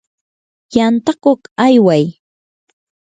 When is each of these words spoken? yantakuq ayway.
yantakuq 0.75 1.41
ayway. 1.65 2.03